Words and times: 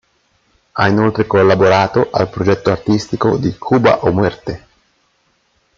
Ha 0.71 0.87
inoltre 0.87 1.27
collaborato 1.27 2.09
al 2.09 2.27
progetto 2.31 2.71
artistico 2.71 3.37
di 3.37 3.55
"Cuba 3.55 4.01
o 4.03 4.11
muerte! 4.11 4.67